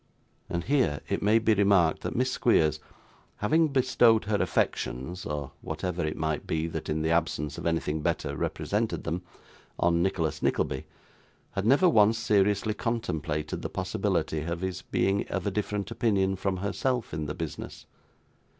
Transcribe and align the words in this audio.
And 0.49 0.63
here 0.63 1.01
it 1.09 1.21
may 1.21 1.37
be 1.37 1.53
remarked, 1.53 2.01
that 2.01 2.15
Miss 2.15 2.31
Squeers, 2.31 2.79
having 3.35 3.67
bestowed 3.67 4.25
her 4.25 4.37
affections 4.37 5.27
(or 5.27 5.51
whatever 5.61 6.03
it 6.03 6.17
might 6.17 6.47
be 6.47 6.65
that, 6.69 6.89
in 6.89 7.03
the 7.03 7.11
absence 7.11 7.59
of 7.59 7.67
anything 7.67 8.01
better, 8.01 8.35
represented 8.35 9.03
them) 9.03 9.21
on 9.77 10.01
Nicholas 10.01 10.41
Nickleby, 10.41 10.85
had 11.51 11.67
never 11.67 11.87
once 11.87 12.17
seriously 12.17 12.73
contemplated 12.73 13.61
the 13.61 13.69
possibility 13.69 14.41
of 14.41 14.61
his 14.61 14.81
being 14.81 15.27
of 15.27 15.45
a 15.45 15.51
different 15.51 15.91
opinion 15.91 16.35
from 16.35 16.57
herself 16.57 17.13
in 17.13 17.27
the 17.27 17.35
business. 17.35 17.85